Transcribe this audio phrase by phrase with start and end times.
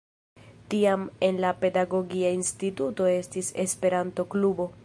[0.73, 4.71] Tiam en la Pedagogia Instituto estis Esperanto-klubo.